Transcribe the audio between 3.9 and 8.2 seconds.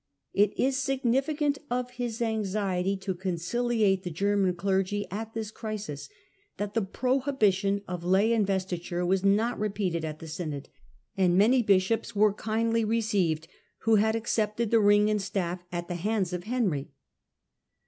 the German clergy at this crisis, that the prohi bition of